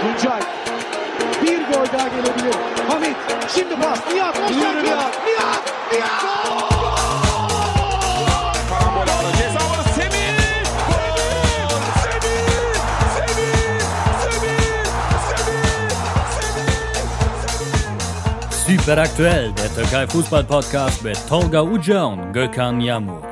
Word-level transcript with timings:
Tuncay. 0.00 0.40
Bir 1.42 1.58
gol 1.58 1.86
daha 1.98 2.08
gelebilir. 2.08 2.54
Hamit. 2.88 3.16
Şimdi 3.54 3.74
pas. 3.76 3.98
Nihat. 4.14 4.42
Boş 4.42 4.50
Yürü. 4.50 4.84
Nihat. 4.84 5.12
Nihat. 5.26 5.72
Nihat. 5.92 6.22
Karambol 18.86 19.56
der 19.56 19.74
Türkei 19.74 20.06
Fußball 20.06 20.46
Podcast 20.46 21.04
mit 21.04 21.28
Tolga 21.28 21.62
Uca 21.62 22.04
und 22.04 22.32
Gökhan 22.32 22.80
Yamur. 22.80 23.31